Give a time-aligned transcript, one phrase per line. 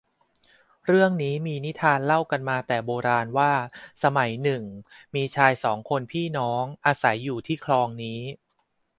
[0.85, 3.51] เรื่องนี้มีนิทานเล่ากันมาแต่โบราณว่า
[4.03, 4.63] สมัยหนึ่ง
[5.15, 8.19] มีชายสองคนพี่น้องอาศัยอยู่ที่คลองนี้